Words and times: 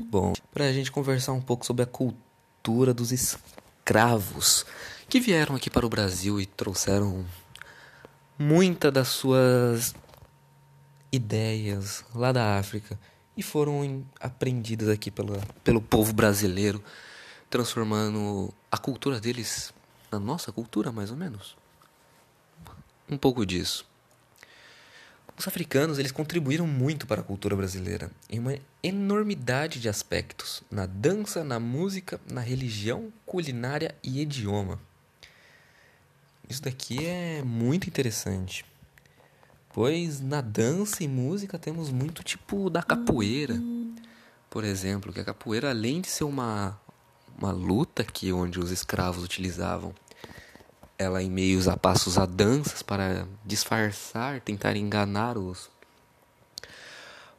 Bom, 0.00 0.32
para 0.52 0.66
a 0.66 0.72
gente 0.72 0.90
conversar 0.90 1.32
um 1.32 1.40
pouco 1.40 1.66
sobre 1.66 1.82
a 1.82 1.86
cultura 1.86 2.94
dos 2.94 3.12
escravos 3.12 4.64
que 5.08 5.20
vieram 5.20 5.54
aqui 5.54 5.68
para 5.68 5.84
o 5.84 5.88
Brasil 5.88 6.40
e 6.40 6.46
trouxeram 6.46 7.26
muitas 8.38 8.92
das 8.92 9.08
suas 9.08 9.94
ideias 11.12 12.04
lá 12.14 12.32
da 12.32 12.58
África 12.58 12.98
e 13.36 13.42
foram 13.42 14.04
aprendidas 14.18 14.88
aqui 14.88 15.10
pela, 15.10 15.38
pelo 15.62 15.80
povo 15.80 16.12
brasileiro, 16.12 16.82
transformando 17.50 18.52
a 18.70 18.78
cultura 18.78 19.20
deles 19.20 19.72
na 20.10 20.18
nossa 20.18 20.50
cultura, 20.50 20.90
mais 20.90 21.10
ou 21.10 21.16
menos. 21.16 21.56
Um 23.08 23.18
pouco 23.18 23.44
disso. 23.44 23.86
Os 25.42 25.48
africanos 25.48 25.98
eles 25.98 26.12
contribuíram 26.12 26.68
muito 26.68 27.04
para 27.04 27.20
a 27.20 27.24
cultura 27.24 27.56
brasileira 27.56 28.12
em 28.30 28.38
uma 28.38 28.56
enormidade 28.80 29.80
de 29.80 29.88
aspectos, 29.88 30.62
na 30.70 30.86
dança, 30.86 31.42
na 31.42 31.58
música, 31.58 32.20
na 32.30 32.40
religião, 32.40 33.12
culinária 33.26 33.92
e 34.04 34.20
idioma. 34.20 34.78
Isso 36.48 36.62
daqui 36.62 37.04
é 37.04 37.42
muito 37.42 37.88
interessante, 37.88 38.64
pois 39.72 40.20
na 40.20 40.40
dança 40.40 41.02
e 41.02 41.08
música 41.08 41.58
temos 41.58 41.90
muito 41.90 42.22
tipo 42.22 42.70
da 42.70 42.80
capoeira, 42.80 43.60
por 44.48 44.62
exemplo, 44.62 45.12
que 45.12 45.18
a 45.18 45.24
capoeira 45.24 45.70
além 45.70 46.00
de 46.00 46.06
ser 46.06 46.22
uma 46.22 46.80
uma 47.36 47.50
luta 47.50 48.04
que 48.04 48.32
onde 48.32 48.60
os 48.60 48.70
escravos 48.70 49.24
utilizavam 49.24 49.92
ela 51.02 51.22
em 51.22 51.30
meios 51.30 51.68
a 51.68 51.76
passos 51.76 52.18
a 52.18 52.26
danças 52.26 52.82
para 52.82 53.26
disfarçar, 53.44 54.40
tentar 54.40 54.76
enganar 54.76 55.36
os 55.36 55.70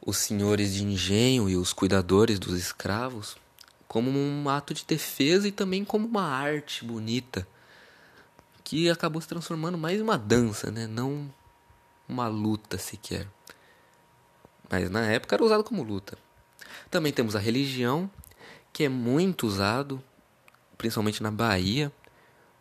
os 0.05 0.17
senhores 0.17 0.73
de 0.73 0.83
engenho 0.83 1.49
e 1.49 1.55
os 1.55 1.71
cuidadores 1.71 2.37
dos 2.37 2.59
escravos, 2.59 3.37
como 3.87 4.09
um 4.09 4.49
ato 4.49 4.73
de 4.73 4.83
defesa 4.85 5.47
e 5.47 5.51
também 5.51 5.85
como 5.85 6.05
uma 6.05 6.23
arte 6.23 6.83
bonita 6.83 7.47
que 8.63 8.89
acabou 8.89 9.21
se 9.21 9.27
transformando 9.27 9.77
mais 9.77 9.99
em 9.99 10.01
uma 10.01 10.17
dança, 10.17 10.71
né? 10.71 10.87
Não 10.87 11.31
uma 12.07 12.27
luta 12.27 12.77
sequer. 12.77 13.27
Mas 14.69 14.89
na 14.89 15.01
época 15.05 15.35
era 15.35 15.43
usado 15.43 15.63
como 15.63 15.83
luta. 15.83 16.17
Também 16.89 17.11
temos 17.11 17.35
a 17.35 17.39
religião, 17.39 18.09
que 18.71 18.83
é 18.83 18.89
muito 18.89 19.45
usado, 19.45 20.03
principalmente 20.77 21.21
na 21.21 21.31
Bahia, 21.31 21.91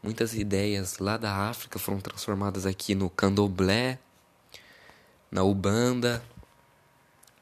Muitas 0.02 0.34
ideias 0.34 0.98
lá 0.98 1.16
da 1.16 1.32
África 1.48 1.78
foram 1.78 2.00
transformadas 2.00 2.66
aqui 2.66 2.92
no 2.92 3.08
candomblé, 3.08 4.00
na 5.30 5.44
ubanda 5.44 6.20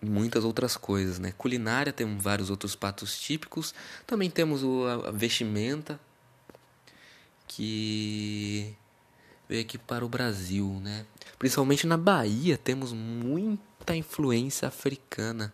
e 0.03 0.07
muitas 0.07 0.45
outras 0.45 0.77
coisas, 0.77 1.19
né? 1.19 1.33
Culinária 1.39 1.93
temos 1.93 2.23
vários 2.23 2.51
outros 2.51 2.77
pratos 2.77 3.19
típicos, 3.19 3.75
também 4.07 4.29
temos 4.29 4.63
o, 4.63 4.85
a 4.87 5.11
vestimenta 5.11 5.99
que 7.49 8.77
veio 9.49 9.63
aqui 9.63 9.79
para 9.79 10.05
o 10.05 10.09
Brasil, 10.09 10.81
né? 10.83 11.07
Principalmente 11.39 11.87
na 11.87 11.97
Bahia 11.97 12.59
temos 12.59 12.93
muita 12.93 13.97
influência 13.97 14.69
africana 14.69 15.53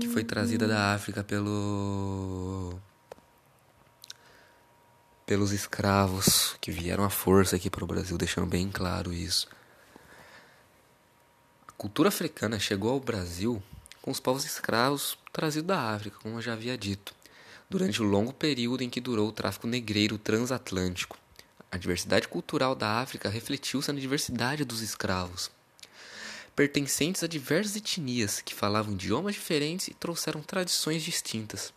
que 0.00 0.08
foi 0.08 0.24
trazida 0.24 0.66
da 0.66 0.94
África 0.94 1.22
pelo 1.22 2.78
pelos 5.28 5.52
escravos 5.52 6.56
que 6.58 6.70
vieram 6.70 7.04
à 7.04 7.10
força 7.10 7.54
aqui 7.54 7.68
para 7.68 7.84
o 7.84 7.86
Brasil, 7.86 8.16
deixando 8.16 8.46
bem 8.46 8.70
claro 8.70 9.12
isso. 9.12 9.46
A 11.68 11.72
cultura 11.72 12.08
africana 12.08 12.58
chegou 12.58 12.92
ao 12.92 12.98
Brasil 12.98 13.62
com 14.00 14.10
os 14.10 14.18
povos 14.18 14.46
escravos 14.46 15.18
trazidos 15.30 15.68
da 15.68 15.92
África, 15.92 16.16
como 16.22 16.38
eu 16.38 16.40
já 16.40 16.54
havia 16.54 16.78
dito, 16.78 17.14
durante 17.68 18.00
o 18.00 18.06
longo 18.06 18.32
período 18.32 18.82
em 18.82 18.88
que 18.88 19.02
durou 19.02 19.28
o 19.28 19.32
tráfico 19.32 19.66
negreiro 19.66 20.16
transatlântico. 20.16 21.18
A 21.70 21.76
diversidade 21.76 22.26
cultural 22.26 22.74
da 22.74 22.98
África 22.98 23.28
refletiu-se 23.28 23.92
na 23.92 24.00
diversidade 24.00 24.64
dos 24.64 24.80
escravos, 24.80 25.50
pertencentes 26.56 27.22
a 27.22 27.26
diversas 27.26 27.76
etnias 27.76 28.40
que 28.40 28.54
falavam 28.54 28.94
idiomas 28.94 29.34
diferentes 29.34 29.88
e 29.88 29.94
trouxeram 29.94 30.40
tradições 30.40 31.02
distintas. 31.02 31.70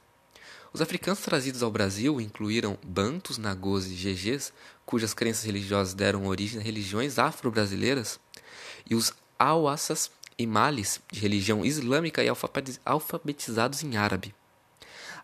Os 0.73 0.79
africanos 0.81 1.19
trazidos 1.19 1.61
ao 1.61 1.69
Brasil 1.69 2.21
incluíram 2.21 2.77
bantus, 2.81 3.37
nagôs 3.37 3.87
e 3.87 3.95
gegês, 3.95 4.53
cujas 4.85 5.13
crenças 5.13 5.43
religiosas 5.43 5.93
deram 5.93 6.27
origem 6.27 6.61
a 6.61 6.63
religiões 6.63 7.19
afro-brasileiras, 7.19 8.19
e 8.89 8.95
os 8.95 9.13
auassas 9.37 10.09
e 10.37 10.47
malis, 10.47 11.01
de 11.11 11.19
religião 11.19 11.65
islâmica 11.65 12.23
e 12.23 12.29
alfabetizados 12.85 13.83
em 13.83 13.97
árabe. 13.97 14.33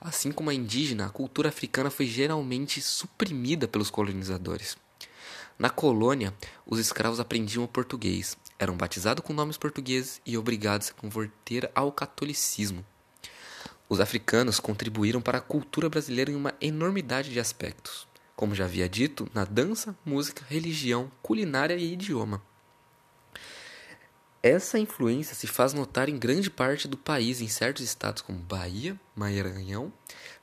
Assim 0.02 0.34
como 0.34 0.50
a 0.50 0.54
indígena, 0.54 1.06
a 1.06 1.10
cultura 1.10 1.48
africana 1.48 1.90
foi 1.90 2.08
geralmente 2.08 2.82
suprimida 2.82 3.70
pelos 3.70 3.90
colonizadores. 3.90 4.78
Na 5.58 5.70
colônia, 5.70 6.34
os 6.66 6.78
escravos 6.78 7.22
aprendiam 7.22 7.64
o 7.64 7.68
português, 7.70 8.38
eram 8.60 8.76
batizados 8.76 9.24
com 9.24 9.32
nomes 9.32 9.58
portugueses 9.58 10.22
e 10.26 10.38
obrigados 10.38 10.90
a 10.90 10.94
converter 10.94 11.72
ao 11.74 11.90
catolicismo. 11.90 12.86
Os 13.90 14.02
africanos 14.02 14.60
contribuíram 14.60 15.22
para 15.22 15.38
a 15.38 15.42
cultura 15.42 15.90
brasileira 15.90 16.30
em 16.30 16.36
uma 16.36 16.54
enormidade 16.60 17.32
de 17.32 17.40
aspectos, 17.40 18.06
como 18.36 18.54
já 18.54 18.66
havia 18.66 18.90
dito, 18.90 19.30
na 19.34 19.46
dança, 19.46 19.96
música, 20.06 20.44
religião, 20.50 21.10
culinária 21.22 21.76
e 21.76 21.94
idioma. 21.94 22.42
Essa 24.44 24.78
influência 24.78 25.36
se 25.36 25.48
faz 25.48 25.74
notar 25.74 26.10
em 26.10 26.18
grande 26.18 26.50
parte 26.50 26.88
do 26.88 26.98
país, 26.98 27.42
em 27.42 27.48
certos 27.48 27.84
estados 27.84 28.22
como 28.22 28.38
Bahia, 28.40 29.00
Maranhão, 29.16 29.92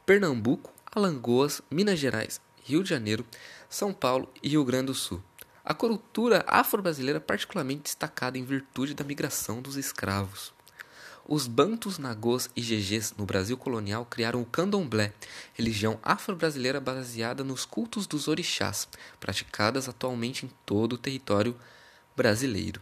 Pernambuco, 0.05 0.73
Alagoas, 0.91 1.61
Minas 1.71 1.99
Gerais, 1.99 2.41
Rio 2.63 2.83
de 2.83 2.89
Janeiro, 2.89 3.27
São 3.69 3.93
Paulo 3.93 4.33
e 4.43 4.49
Rio 4.49 4.65
Grande 4.65 4.87
do 4.87 4.95
Sul. 4.95 5.23
A 5.63 5.73
cultura 5.73 6.45
afro-brasileira 6.47 7.19
é 7.19 7.21
particularmente 7.21 7.85
destacada 7.85 8.37
em 8.37 8.45
virtude 8.45 8.95
da 8.95 9.05
migração 9.05 9.63
dos 9.63 9.77
escravos. 9.77 10.53
Os 11.27 11.47
Bantus, 11.47 11.97
Nagôs 11.97 12.51
e 12.55 12.61
Gegês 12.61 13.15
no 13.17 13.25
Brasil 13.25 13.57
colonial 13.57 14.05
criaram 14.05 14.43
o 14.43 14.45
candomblé, 14.45 15.11
religião 15.55 15.99
afro-brasileira 16.03 16.79
baseada 16.81 17.43
nos 17.43 17.65
cultos 17.65 18.07
dos 18.07 18.29
orixás, 18.29 18.87
praticadas 19.19 19.89
atualmente 19.89 20.45
em 20.45 20.51
todo 20.67 20.93
o 20.93 20.99
território 20.99 21.57
brasileiro. 22.15 22.79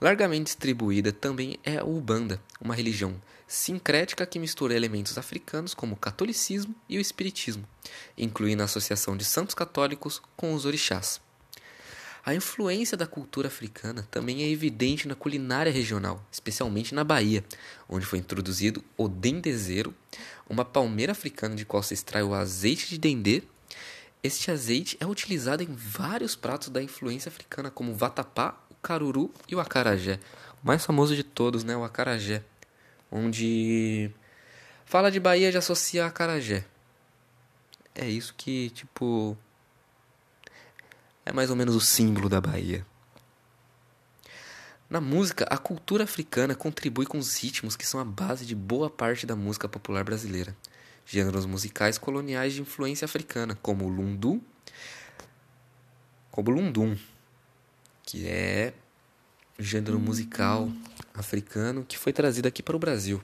Largamente 0.00 0.46
distribuída 0.46 1.12
também 1.12 1.58
é 1.64 1.78
a 1.78 1.84
Ubanda, 1.84 2.40
uma 2.60 2.76
religião 2.76 3.20
sincrética 3.48 4.24
que 4.24 4.38
mistura 4.38 4.74
elementos 4.74 5.18
africanos 5.18 5.74
como 5.74 5.94
o 5.94 5.98
catolicismo 5.98 6.76
e 6.88 6.96
o 6.96 7.00
espiritismo, 7.00 7.66
incluindo 8.16 8.62
a 8.62 8.66
associação 8.66 9.16
de 9.16 9.24
santos 9.24 9.54
católicos 9.54 10.22
com 10.36 10.54
os 10.54 10.64
orixás. 10.64 11.23
A 12.26 12.34
influência 12.34 12.96
da 12.96 13.06
cultura 13.06 13.48
africana 13.48 14.08
também 14.10 14.42
é 14.42 14.48
evidente 14.48 15.06
na 15.06 15.14
culinária 15.14 15.70
regional, 15.70 16.24
especialmente 16.32 16.94
na 16.94 17.04
Bahia, 17.04 17.44
onde 17.86 18.06
foi 18.06 18.18
introduzido 18.18 18.82
o 18.96 19.08
dendezeiro, 19.08 19.94
uma 20.48 20.64
palmeira 20.64 21.12
africana 21.12 21.54
de 21.54 21.66
qual 21.66 21.82
se 21.82 21.92
extrai 21.92 22.22
o 22.22 22.32
azeite 22.32 22.88
de 22.88 22.96
dendê. 22.96 23.42
Este 24.22 24.50
azeite 24.50 24.96
é 25.00 25.06
utilizado 25.06 25.62
em 25.62 25.74
vários 25.74 26.34
pratos 26.34 26.70
da 26.70 26.82
influência 26.82 27.28
africana, 27.28 27.70
como 27.70 27.92
o 27.92 27.94
vatapá, 27.94 28.58
o 28.70 28.74
caruru 28.76 29.30
e 29.46 29.54
o 29.54 29.60
acarajé. 29.60 30.18
O 30.62 30.66
mais 30.66 30.82
famoso 30.82 31.14
de 31.14 31.22
todos, 31.24 31.62
né, 31.62 31.76
o 31.76 31.84
acarajé, 31.84 32.42
onde 33.12 34.10
fala 34.86 35.10
de 35.10 35.20
Bahia 35.20 35.52
já 35.52 35.58
associa 35.58 36.04
a 36.04 36.08
acarajé. 36.08 36.64
É 37.94 38.08
isso 38.08 38.34
que, 38.34 38.70
tipo, 38.70 39.36
é 41.24 41.32
mais 41.32 41.50
ou 41.50 41.56
menos 41.56 41.74
o 41.74 41.80
símbolo 41.80 42.28
da 42.28 42.40
Bahia. 42.40 42.84
Na 44.88 45.00
música, 45.00 45.44
a 45.50 45.56
cultura 45.56 46.04
africana 46.04 46.54
contribui 46.54 47.06
com 47.06 47.18
os 47.18 47.36
ritmos 47.36 47.76
que 47.76 47.86
são 47.86 47.98
a 47.98 48.04
base 48.04 48.44
de 48.44 48.54
boa 48.54 48.90
parte 48.90 49.26
da 49.26 49.34
música 49.34 49.68
popular 49.68 50.04
brasileira. 50.04 50.56
Gêneros 51.06 51.46
musicais 51.46 51.98
coloniais 51.98 52.52
de 52.52 52.60
influência 52.60 53.04
africana, 53.04 53.58
como 53.60 53.86
o 53.86 53.88
lundu, 53.88 54.40
como 56.30 56.50
o 56.50 56.54
lundum, 56.54 56.96
que 58.02 58.26
é 58.26 58.74
gênero 59.58 59.98
musical 59.98 60.70
africano 61.14 61.84
que 61.84 61.96
foi 61.96 62.12
trazido 62.12 62.46
aqui 62.46 62.62
para 62.62 62.76
o 62.76 62.78
Brasil. 62.78 63.22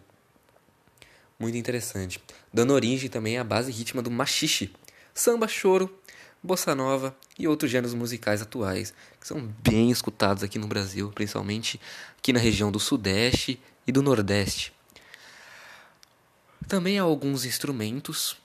Muito 1.38 1.56
interessante. 1.56 2.20
Dando 2.52 2.72
origem 2.72 3.08
também 3.08 3.38
à 3.38 3.44
base 3.44 3.70
rítmica 3.72 4.02
do 4.02 4.10
machixe, 4.10 4.72
samba, 5.14 5.48
choro, 5.48 5.92
bossa 6.42 6.74
nova 6.74 7.16
e 7.38 7.46
outros 7.46 7.70
gêneros 7.70 7.94
musicais 7.94 8.40
atuais, 8.40 8.94
que 9.20 9.26
são 9.26 9.40
bem 9.62 9.90
escutados 9.90 10.42
aqui 10.42 10.58
no 10.58 10.66
Brasil, 10.66 11.10
principalmente 11.14 11.80
aqui 12.18 12.32
na 12.32 12.40
região 12.40 12.72
do 12.72 12.80
Sudeste 12.80 13.60
e 13.86 13.92
do 13.92 14.02
Nordeste. 14.02 14.72
Também 16.66 16.98
há 16.98 17.02
alguns 17.02 17.44
instrumentos 17.44 18.36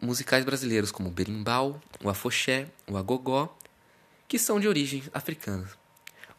musicais 0.00 0.44
brasileiros, 0.44 0.90
como 0.90 1.08
o 1.08 1.12
berimbau, 1.12 1.80
o 2.02 2.08
afoxé, 2.08 2.68
o 2.86 2.96
agogó, 2.96 3.56
que 4.28 4.38
são 4.38 4.60
de 4.60 4.68
origem 4.68 5.02
africana. 5.12 5.68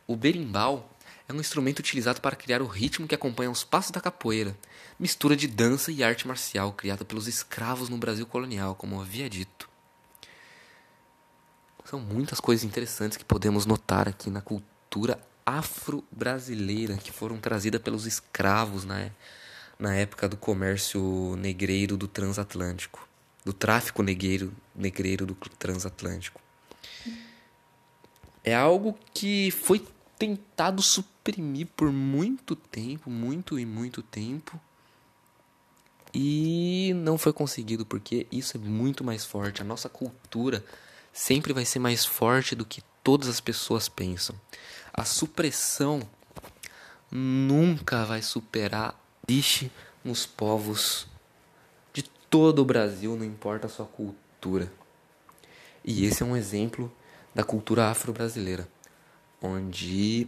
O 0.07 0.15
berimbau 0.15 0.89
é 1.27 1.33
um 1.33 1.39
instrumento 1.39 1.79
utilizado 1.79 2.21
para 2.21 2.35
criar 2.35 2.61
o 2.61 2.67
ritmo 2.67 3.07
que 3.07 3.15
acompanha 3.15 3.49
os 3.49 3.63
passos 3.63 3.91
da 3.91 3.99
capoeira, 3.99 4.55
mistura 4.99 5.35
de 5.35 5.47
dança 5.47 5.91
e 5.91 6.03
arte 6.03 6.27
marcial 6.27 6.71
criada 6.73 7.03
pelos 7.03 7.27
escravos 7.27 7.89
no 7.89 7.97
Brasil 7.97 8.25
colonial, 8.25 8.75
como 8.75 9.01
havia 9.01 9.29
dito. 9.29 9.74
São 11.85 11.99
muitas 11.99 12.39
coisas 12.39 12.65
interessantes 12.65 13.15
que 13.15 13.23
podemos 13.23 13.67
notar 13.67 14.09
aqui 14.09 14.31
na 14.31 14.41
cultura 14.41 15.19
afro-brasileira 15.45 16.97
que 16.97 17.11
foram 17.11 17.37
trazidas 17.37 17.79
pelos 17.79 18.07
escravos 18.07 18.83
na, 18.83 19.11
na 19.77 19.95
época 19.95 20.27
do 20.27 20.35
comércio 20.35 21.35
negreiro 21.37 21.95
do 21.95 22.07
transatlântico, 22.07 23.07
do 23.45 23.53
tráfico 23.53 24.01
negreiro, 24.01 24.51
negreiro 24.75 25.27
do 25.27 25.35
transatlântico. 25.35 26.41
É 28.43 28.55
algo 28.55 28.97
que 29.13 29.51
foi 29.51 29.85
tentado 30.17 30.81
suprimir 30.81 31.67
por 31.75 31.91
muito 31.91 32.55
tempo, 32.55 33.11
muito 33.11 33.59
e 33.59 33.65
muito 33.65 34.01
tempo. 34.01 34.59
E 36.11 36.93
não 36.95 37.17
foi 37.17 37.31
conseguido 37.31 37.85
porque 37.85 38.25
isso 38.31 38.57
é 38.57 38.59
muito 38.59 39.03
mais 39.03 39.23
forte. 39.23 39.61
A 39.61 39.65
nossa 39.65 39.89
cultura 39.89 40.63
sempre 41.15 41.53
vai 41.53 41.63
ser 41.63 41.79
mais 41.79 42.05
forte 42.05 42.55
do 42.55 42.65
que 42.65 42.83
todas 43.01 43.29
as 43.29 43.39
pessoas 43.39 43.87
pensam. 43.87 44.35
A 44.93 45.05
supressão 45.05 46.01
nunca 47.09 48.03
vai 48.03 48.21
superar 48.21 48.99
existe 49.25 49.71
nos 50.03 50.25
povos 50.25 51.07
de 51.93 52.03
todo 52.29 52.59
o 52.59 52.65
Brasil, 52.65 53.15
não 53.15 53.23
importa 53.23 53.67
a 53.67 53.69
sua 53.69 53.85
cultura. 53.85 54.69
E 55.83 56.05
esse 56.05 56.21
é 56.21 56.25
um 56.25 56.35
exemplo 56.35 56.91
da 57.33 57.43
cultura 57.43 57.89
afro-brasileira 57.89 58.67
onde 59.41 60.27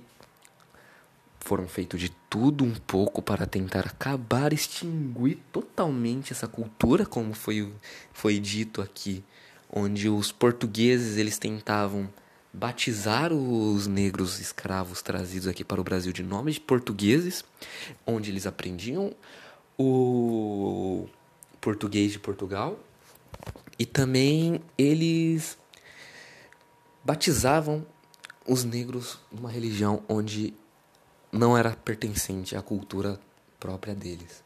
foram 1.39 1.67
feitos 1.67 1.99
de 1.99 2.09
tudo 2.29 2.63
um 2.63 2.73
pouco 2.73 3.21
para 3.21 3.45
tentar 3.45 3.87
acabar, 3.87 4.53
extinguir 4.53 5.39
totalmente 5.51 6.33
essa 6.33 6.47
cultura, 6.47 7.05
como 7.05 7.33
foi, 7.33 7.73
foi 8.13 8.39
dito 8.39 8.81
aqui, 8.81 9.23
onde 9.71 10.09
os 10.09 10.31
portugueses 10.31 11.17
eles 11.17 11.37
tentavam 11.37 12.09
batizar 12.53 13.31
os 13.31 13.85
negros 13.87 14.39
escravos 14.39 15.01
trazidos 15.01 15.47
aqui 15.47 15.63
para 15.63 15.79
o 15.79 15.83
Brasil 15.83 16.11
de 16.11 16.23
nome 16.23 16.51
de 16.51 16.59
portugueses, 16.59 17.43
onde 18.05 18.31
eles 18.31 18.47
aprendiam 18.47 19.13
o 19.77 21.07
português 21.61 22.11
de 22.11 22.19
Portugal 22.19 22.79
e 23.77 23.85
também 23.85 24.61
eles 24.77 25.57
batizavam 27.03 27.85
os 28.47 28.63
negros 28.63 29.19
numa 29.31 29.51
religião 29.51 30.01
onde 30.07 30.53
não 31.31 31.57
era 31.57 31.71
pertencente 31.71 32.55
à 32.55 32.61
cultura 32.61 33.19
própria 33.59 33.93
deles. 33.93 34.43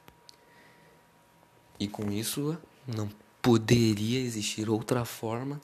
E 1.79 1.87
com 1.87 2.11
isso 2.11 2.57
não 2.87 3.09
poderia 3.41 4.19
existir 4.19 4.69
outra 4.69 5.03
forma 5.05 5.59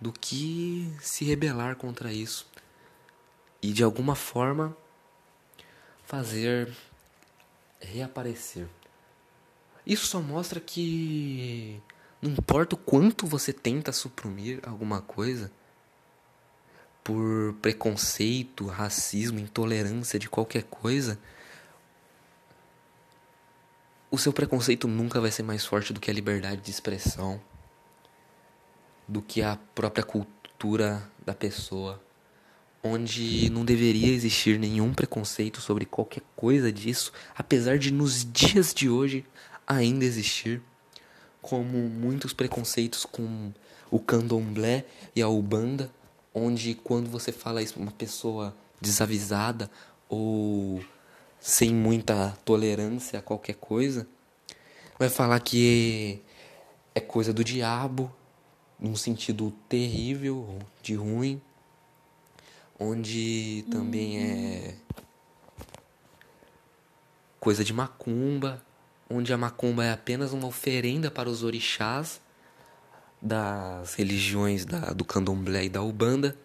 do 0.00 0.12
que 0.12 0.92
se 1.00 1.24
rebelar 1.24 1.76
contra 1.76 2.12
isso 2.12 2.46
e 3.60 3.72
de 3.72 3.84
alguma 3.84 4.14
forma 4.14 4.76
fazer 6.04 6.74
reaparecer. 7.80 8.68
Isso 9.86 10.06
só 10.06 10.20
mostra 10.20 10.60
que 10.60 11.80
não 12.20 12.30
importa 12.30 12.74
o 12.74 12.78
quanto 12.78 13.26
você 13.26 13.52
tenta 13.52 13.92
suprimir 13.92 14.60
alguma 14.62 15.00
coisa, 15.00 15.50
por 17.02 17.54
preconceito, 17.60 18.66
racismo, 18.66 19.40
intolerância 19.40 20.18
de 20.18 20.28
qualquer 20.28 20.62
coisa, 20.64 21.18
o 24.12 24.18
seu 24.18 24.30
preconceito 24.30 24.86
nunca 24.86 25.22
vai 25.22 25.30
ser 25.30 25.42
mais 25.42 25.64
forte 25.64 25.90
do 25.90 25.98
que 25.98 26.10
a 26.10 26.14
liberdade 26.14 26.60
de 26.60 26.70
expressão, 26.70 27.40
do 29.08 29.22
que 29.22 29.40
a 29.40 29.58
própria 29.74 30.04
cultura 30.04 31.10
da 31.24 31.32
pessoa, 31.32 31.98
onde 32.84 33.48
não 33.48 33.64
deveria 33.64 34.12
existir 34.12 34.58
nenhum 34.58 34.92
preconceito 34.92 35.62
sobre 35.62 35.86
qualquer 35.86 36.22
coisa 36.36 36.70
disso, 36.70 37.10
apesar 37.34 37.78
de 37.78 37.90
nos 37.90 38.22
dias 38.30 38.74
de 38.74 38.90
hoje 38.90 39.24
ainda 39.66 40.04
existir, 40.04 40.60
como 41.40 41.78
muitos 41.88 42.34
preconceitos 42.34 43.06
com 43.06 43.50
o 43.90 43.98
candomblé 43.98 44.84
e 45.16 45.22
a 45.22 45.28
ubanda 45.28 45.90
onde 46.34 46.74
quando 46.74 47.08
você 47.08 47.32
fala 47.32 47.62
isso 47.62 47.80
uma 47.80 47.90
pessoa 47.90 48.54
desavisada 48.78 49.70
ou 50.06 50.84
sem 51.42 51.74
muita 51.74 52.38
tolerância 52.44 53.18
a 53.18 53.22
qualquer 53.22 53.56
coisa, 53.56 54.06
vai 54.96 55.08
falar 55.08 55.40
que 55.40 56.22
é 56.94 57.00
coisa 57.00 57.32
do 57.32 57.42
diabo, 57.42 58.14
num 58.78 58.94
sentido 58.94 59.52
terrível, 59.68 60.56
de 60.80 60.94
ruim, 60.94 61.42
onde 62.78 63.64
também 63.72 64.18
é 64.18 64.74
coisa 67.40 67.64
de 67.64 67.72
macumba, 67.72 68.64
onde 69.10 69.32
a 69.32 69.36
macumba 69.36 69.84
é 69.84 69.90
apenas 69.90 70.32
uma 70.32 70.46
oferenda 70.46 71.10
para 71.10 71.28
os 71.28 71.42
orixás 71.42 72.20
das 73.20 73.94
religiões 73.94 74.64
da, 74.64 74.92
do 74.92 75.04
candomblé 75.04 75.64
e 75.64 75.68
da 75.68 75.82
ubanda, 75.82 76.36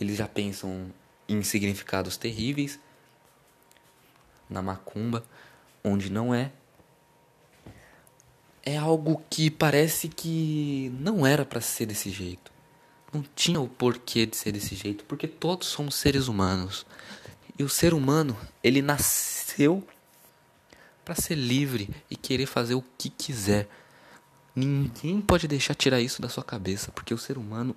eles 0.00 0.16
já 0.16 0.26
pensam 0.26 0.90
em 1.28 1.42
significados 1.42 2.16
terríveis. 2.16 2.78
Na 4.48 4.62
macumba, 4.62 5.24
onde 5.82 6.10
não 6.10 6.34
é. 6.34 6.52
É 8.62 8.76
algo 8.76 9.22
que 9.30 9.50
parece 9.50 10.08
que 10.08 10.92
não 10.98 11.26
era 11.26 11.44
para 11.44 11.60
ser 11.60 11.86
desse 11.86 12.10
jeito. 12.10 12.50
Não 13.12 13.24
tinha 13.34 13.60
o 13.60 13.68
porquê 13.68 14.26
de 14.26 14.36
ser 14.36 14.52
desse 14.52 14.74
jeito, 14.74 15.04
porque 15.04 15.28
todos 15.28 15.68
somos 15.68 15.94
seres 15.94 16.28
humanos. 16.28 16.84
E 17.58 17.62
o 17.62 17.68
ser 17.68 17.94
humano, 17.94 18.36
ele 18.62 18.82
nasceu 18.82 19.86
para 21.04 21.14
ser 21.14 21.36
livre 21.36 21.88
e 22.10 22.16
querer 22.16 22.46
fazer 22.46 22.74
o 22.74 22.84
que 22.98 23.08
quiser 23.08 23.68
Ninguém 24.56 25.20
pode 25.20 25.46
deixar 25.46 25.74
tirar 25.74 26.00
isso 26.00 26.22
da 26.22 26.30
sua 26.30 26.42
cabeça, 26.42 26.90
porque 26.90 27.12
o 27.12 27.18
ser 27.18 27.36
humano 27.36 27.76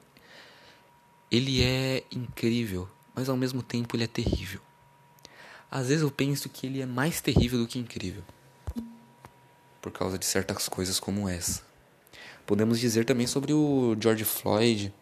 ele 1.29 1.61
é 1.61 2.05
incrível, 2.09 2.89
mas 3.13 3.27
ao 3.27 3.35
mesmo 3.35 3.61
tempo 3.61 3.97
ele 3.97 4.05
é 4.05 4.07
terrível. 4.07 4.61
Às 5.71 5.87
vezes 5.87 6.01
eu 6.01 6.09
penso 6.09 6.49
que 6.49 6.65
ele 6.65 6.81
é 6.81 6.85
mais 6.85 7.21
terrível 7.21 7.59
do 7.59 7.67
que 7.67 7.77
incrível. 7.77 8.23
Por 9.81 9.91
causa 9.91 10.17
de 10.17 10.25
certas 10.25 10.67
coisas 10.67 10.99
como 10.99 11.29
essa. 11.29 11.61
Podemos 12.45 12.79
dizer 12.79 13.05
também 13.05 13.27
sobre 13.27 13.53
o 13.53 13.95
George 13.99 14.25
Floyd, 14.25 14.93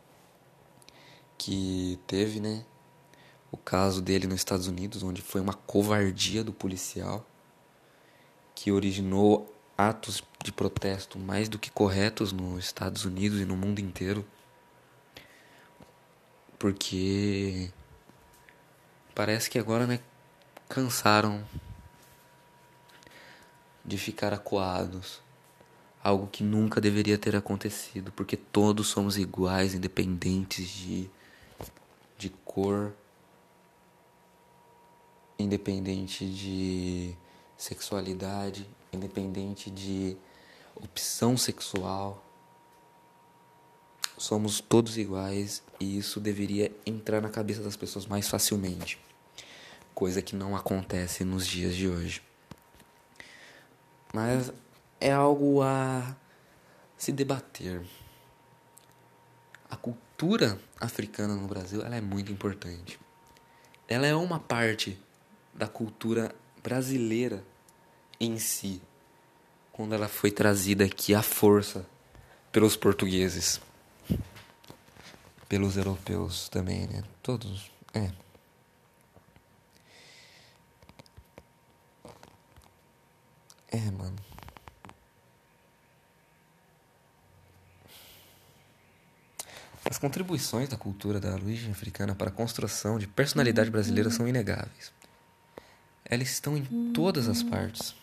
que 1.37 1.97
teve, 2.05 2.39
né, 2.41 2.65
o 3.51 3.57
caso 3.57 4.01
dele 4.01 4.27
nos 4.27 4.35
Estados 4.35 4.67
Unidos, 4.67 5.03
onde 5.03 5.21
foi 5.21 5.39
uma 5.39 5.53
covardia 5.53 6.43
do 6.43 6.51
policial 6.51 7.25
que 8.53 8.71
originou 8.71 9.53
atos 9.77 10.23
de 10.43 10.51
protesto 10.51 11.19
mais 11.19 11.47
do 11.47 11.59
que 11.59 11.69
corretos 11.69 12.33
nos 12.33 12.65
Estados 12.65 13.05
Unidos 13.05 13.39
e 13.39 13.45
no 13.45 13.55
mundo 13.55 13.79
inteiro. 13.79 14.25
Porque 16.57 17.69
parece 19.13 19.49
que 19.49 19.59
agora 19.59 19.85
né, 19.85 19.99
cansaram 20.67 21.43
de 23.83 23.97
ficar 23.97 24.33
acuados. 24.33 25.21
Algo 26.03 26.27
que 26.27 26.43
nunca 26.43 26.79
deveria 26.79 27.17
ter 27.17 27.35
acontecido, 27.35 28.11
porque 28.11 28.37
todos 28.37 28.87
somos 28.87 29.17
iguais, 29.17 29.73
independentes 29.73 30.69
de, 30.69 31.09
de 32.17 32.29
cor, 32.45 32.93
independente 35.39 36.25
de 36.25 37.15
sexualidade, 37.57 38.69
independente 38.93 39.69
de 39.69 40.15
opção 40.75 41.35
sexual. 41.35 42.23
Somos 44.17 44.61
todos 44.61 44.97
iguais 44.97 45.61
e 45.79 45.97
isso 45.97 46.19
deveria 46.19 46.71
entrar 46.85 47.21
na 47.21 47.29
cabeça 47.29 47.61
das 47.61 47.75
pessoas 47.75 48.05
mais 48.05 48.27
facilmente, 48.27 48.99
coisa 49.97 50.21
que 50.21 50.35
não 50.35 50.55
acontece 50.55 51.23
nos 51.23 51.47
dias 51.47 51.75
de 51.75 51.87
hoje. 51.87 52.21
Mas 54.13 54.53
é 55.01 55.11
algo 55.11 55.63
a 55.63 56.15
se 56.95 57.11
debater. 57.11 57.81
A 59.67 59.75
cultura 59.75 60.61
africana 60.79 61.33
no 61.33 61.47
Brasil 61.47 61.81
ela 61.83 61.95
é 61.95 62.01
muito 62.01 62.31
importante. 62.31 62.99
Ela 63.87 64.05
é 64.05 64.13
uma 64.13 64.39
parte 64.39 65.01
da 65.51 65.67
cultura 65.67 66.31
brasileira 66.61 67.43
em 68.19 68.37
si, 68.37 68.79
quando 69.71 69.95
ela 69.95 70.07
foi 70.07 70.29
trazida 70.29 70.85
aqui 70.85 71.15
à 71.15 71.23
força 71.23 71.83
pelos 72.51 72.77
portugueses, 72.77 73.59
pelos 75.49 75.75
europeus 75.75 76.49
também, 76.49 76.85
né? 76.85 77.03
Todos, 77.23 77.71
é. 77.95 78.26
É, 83.69 83.91
mano. 83.91 84.15
As 89.89 89.97
contribuições 89.97 90.67
da 90.67 90.75
cultura 90.75 91.19
da 91.19 91.33
origem 91.33 91.71
africana 91.71 92.13
para 92.13 92.29
a 92.29 92.31
construção 92.31 92.99
de 92.99 93.07
personalidade 93.07 93.69
brasileira 93.69 94.09
são 94.09 94.27
inegáveis. 94.27 94.91
Elas 96.03 96.29
estão 96.29 96.57
em 96.57 96.91
todas 96.91 97.29
as 97.29 97.41
partes. 97.41 97.95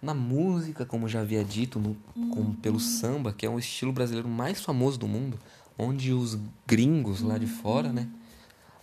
Na 0.00 0.12
música, 0.12 0.84
como 0.84 1.08
já 1.08 1.20
havia 1.20 1.42
dito, 1.42 1.78
no, 1.78 1.96
como 2.34 2.54
pelo 2.56 2.78
samba, 2.78 3.32
que 3.32 3.46
é 3.46 3.50
um 3.50 3.58
estilo 3.58 3.92
brasileiro 3.92 4.28
mais 4.28 4.60
famoso 4.60 4.98
do 4.98 5.08
mundo, 5.08 5.38
onde 5.78 6.12
os 6.12 6.38
gringos 6.66 7.22
lá 7.22 7.38
de 7.38 7.46
fora, 7.46 7.92
né, 7.92 8.06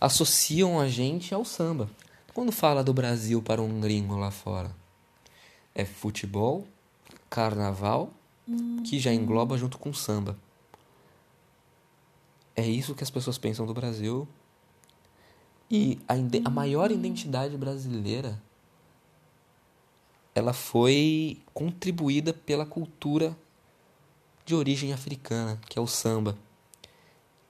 associam 0.00 0.80
a 0.80 0.88
gente 0.88 1.32
ao 1.32 1.44
samba. 1.44 1.88
Quando 2.32 2.50
fala 2.50 2.82
do 2.82 2.92
Brasil 2.92 3.40
para 3.40 3.62
um 3.62 3.80
gringo 3.80 4.16
lá 4.16 4.30
fora, 4.30 4.70
é 5.74 5.84
futebol, 5.84 6.66
carnaval, 7.28 8.12
que 8.84 8.98
já 8.98 9.12
engloba 9.12 9.56
junto 9.56 9.78
com 9.78 9.92
samba. 9.92 10.38
É 12.54 12.66
isso 12.66 12.94
que 12.94 13.02
as 13.02 13.10
pessoas 13.10 13.38
pensam 13.38 13.66
do 13.66 13.74
Brasil. 13.74 14.28
E 15.70 15.98
a, 16.06 16.14
a 16.46 16.50
maior 16.50 16.90
identidade 16.90 17.56
brasileira 17.56 18.40
ela 20.34 20.52
foi 20.52 21.40
contribuída 21.52 22.34
pela 22.34 22.66
cultura 22.66 23.36
de 24.44 24.54
origem 24.54 24.92
africana, 24.92 25.60
que 25.68 25.78
é 25.78 25.82
o 25.82 25.86
samba, 25.86 26.36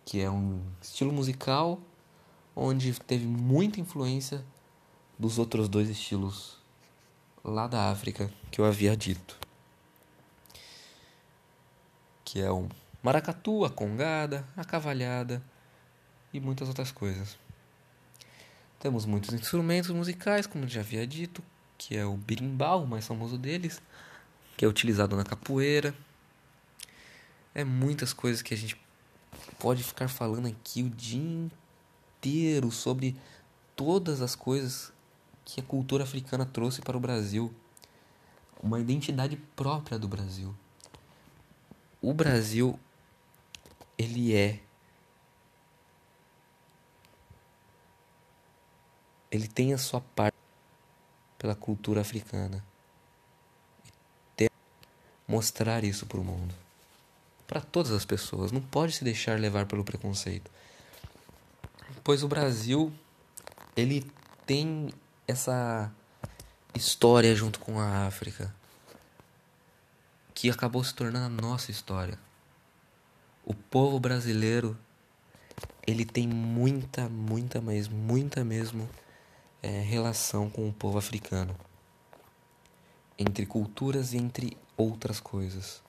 que 0.04 0.20
é 0.20 0.30
um 0.30 0.60
estilo 0.80 1.12
musical 1.12 1.80
onde 2.54 2.92
teve 3.00 3.26
muita 3.26 3.80
influência 3.80 4.44
dos 5.18 5.38
outros 5.38 5.68
dois 5.68 5.88
estilos 5.88 6.63
lá 7.44 7.66
da 7.66 7.90
África 7.90 8.30
que 8.50 8.60
eu 8.60 8.64
havia 8.64 8.96
dito. 8.96 9.38
Que 12.24 12.40
é 12.40 12.50
o 12.50 12.68
maracatu, 13.02 13.64
a 13.66 13.70
congada, 13.70 14.46
a 14.56 14.64
cavalhada 14.64 15.42
e 16.32 16.40
muitas 16.40 16.68
outras 16.68 16.90
coisas. 16.90 17.38
Temos 18.80 19.04
muitos 19.04 19.32
instrumentos 19.34 19.90
musicais, 19.90 20.46
como 20.46 20.66
já 20.66 20.80
havia 20.80 21.06
dito, 21.06 21.42
que 21.76 21.96
é 21.96 22.04
o 22.04 22.16
birimbau, 22.16 22.84
o 22.84 22.86
mais 22.86 23.06
famoso 23.06 23.36
deles, 23.36 23.80
que 24.56 24.64
é 24.64 24.68
utilizado 24.68 25.14
na 25.16 25.24
capoeira. 25.24 25.94
É 27.54 27.62
muitas 27.62 28.12
coisas 28.12 28.42
que 28.42 28.54
a 28.54 28.56
gente 28.56 28.76
pode 29.58 29.82
ficar 29.82 30.08
falando 30.08 30.48
aqui 30.48 30.82
o 30.82 30.90
dia 30.90 31.50
inteiro 32.18 32.70
sobre 32.70 33.16
todas 33.76 34.20
as 34.20 34.34
coisas 34.34 34.93
que 35.44 35.60
a 35.60 35.64
cultura 35.64 36.04
africana 36.04 36.46
trouxe 36.46 36.80
para 36.80 36.96
o 36.96 37.00
Brasil. 37.00 37.52
Uma 38.62 38.80
identidade 38.80 39.36
própria 39.36 39.98
do 39.98 40.08
Brasil. 40.08 40.54
O 42.00 42.14
Brasil, 42.14 42.78
ele 43.98 44.34
é. 44.34 44.60
Ele 49.30 49.48
tem 49.48 49.74
a 49.74 49.78
sua 49.78 50.00
parte 50.00 50.36
pela 51.38 51.54
cultura 51.54 52.00
africana. 52.00 52.64
E 54.38 54.48
mostrar 55.28 55.84
isso 55.84 56.06
para 56.06 56.20
o 56.20 56.24
mundo. 56.24 56.54
Para 57.46 57.60
todas 57.60 57.92
as 57.92 58.04
pessoas. 58.04 58.50
Não 58.50 58.62
pode 58.62 58.92
se 58.92 59.04
deixar 59.04 59.38
levar 59.38 59.66
pelo 59.66 59.84
preconceito. 59.84 60.50
Pois 62.02 62.22
o 62.22 62.28
Brasil, 62.28 62.92
ele 63.76 64.10
tem 64.46 64.90
essa 65.26 65.92
história 66.74 67.34
junto 67.34 67.58
com 67.60 67.80
a 67.80 68.06
África 68.06 68.54
que 70.34 70.50
acabou 70.50 70.82
se 70.82 70.92
tornando 70.94 71.26
a 71.26 71.42
nossa 71.42 71.70
história. 71.70 72.18
O 73.44 73.54
povo 73.54 74.00
brasileiro 74.00 74.76
ele 75.86 76.04
tem 76.04 76.26
muita, 76.26 77.08
muita, 77.08 77.60
mas 77.60 77.88
muita 77.88 78.44
mesmo 78.44 78.88
é, 79.62 79.80
relação 79.80 80.50
com 80.50 80.68
o 80.68 80.72
povo 80.72 80.98
africano, 80.98 81.54
entre 83.18 83.46
culturas 83.46 84.12
e 84.12 84.16
entre 84.16 84.56
outras 84.76 85.20
coisas. 85.20 85.82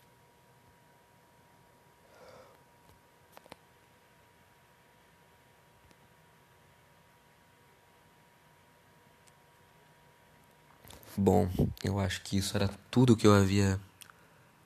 Bom, 11.17 11.49
eu 11.81 11.97
acho 11.97 12.21
que 12.23 12.37
isso 12.37 12.57
era 12.57 12.69
tudo 12.91 13.15
que 13.15 13.25
eu 13.25 13.33
havia 13.33 13.79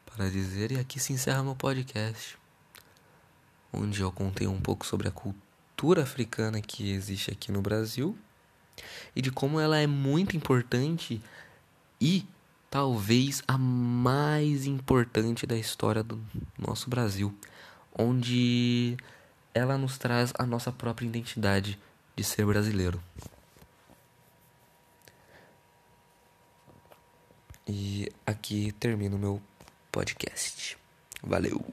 para 0.03 0.27
dizer, 0.31 0.71
e 0.71 0.79
aqui 0.79 0.99
se 0.99 1.13
encerra 1.13 1.43
meu 1.43 1.55
podcast, 1.55 2.39
onde 3.71 4.01
eu 4.01 4.11
contei 4.11 4.47
um 4.47 4.59
pouco 4.59 4.83
sobre 4.83 5.07
a 5.07 5.11
cultura 5.11 6.01
africana 6.01 6.59
que 6.59 6.91
existe 6.91 7.29
aqui 7.29 7.51
no 7.51 7.61
Brasil 7.61 8.17
e 9.15 9.21
de 9.21 9.29
como 9.29 9.59
ela 9.59 9.77
é 9.77 9.85
muito 9.85 10.35
importante 10.35 11.21
e 12.01 12.25
talvez 12.67 13.43
a 13.47 13.55
mais 13.55 14.65
importante 14.65 15.45
da 15.45 15.55
história 15.55 16.01
do 16.01 16.19
nosso 16.57 16.89
Brasil, 16.89 17.31
onde 17.95 18.97
ela 19.53 19.77
nos 19.77 19.99
traz 19.99 20.33
a 20.39 20.47
nossa 20.47 20.71
própria 20.71 21.05
identidade 21.05 21.77
de 22.15 22.23
ser 22.23 22.43
brasileiro. 22.43 22.99
E 27.71 28.11
aqui 28.25 28.71
termino 28.79 29.15
meu 29.15 29.39
podcast. 29.91 30.75
Valeu! 31.21 31.63